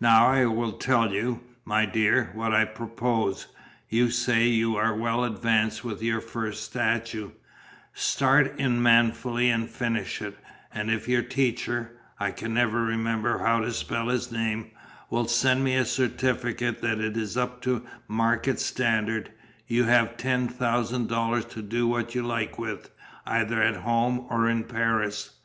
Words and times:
"Now 0.00 0.26
I 0.26 0.44
will 0.46 0.72
tell 0.72 1.12
you, 1.12 1.44
my 1.64 1.86
dear, 1.86 2.32
what 2.34 2.52
I 2.52 2.64
propose. 2.64 3.46
You 3.88 4.10
say 4.10 4.48
you 4.48 4.74
are 4.74 4.92
well 4.92 5.22
advanced 5.22 5.84
with 5.84 6.02
your 6.02 6.20
first 6.20 6.64
statue; 6.64 7.30
start 7.94 8.58
in 8.58 8.82
manfully 8.82 9.50
and 9.50 9.70
finish 9.70 10.20
it, 10.20 10.36
and 10.74 10.90
if 10.90 11.06
your 11.08 11.22
teacher 11.22 11.92
I 12.18 12.32
can 12.32 12.52
never 12.54 12.82
remember 12.82 13.38
how 13.38 13.60
to 13.60 13.70
spell 13.72 14.08
his 14.08 14.32
name 14.32 14.72
will 15.10 15.28
send 15.28 15.62
me 15.62 15.76
a 15.76 15.84
certificate 15.84 16.82
that 16.82 16.98
it 16.98 17.16
is 17.16 17.36
up 17.36 17.62
to 17.62 17.86
market 18.08 18.58
standard, 18.58 19.30
you 19.68 19.82
shall 19.82 19.90
have 19.92 20.16
ten 20.16 20.48
thousand 20.48 21.08
dollars 21.08 21.44
to 21.44 21.62
do 21.62 21.86
what 21.86 22.16
you 22.16 22.24
like 22.24 22.58
with, 22.58 22.90
either 23.26 23.62
at 23.62 23.76
home 23.76 24.26
or 24.28 24.48
in 24.48 24.64
Paris. 24.64 25.38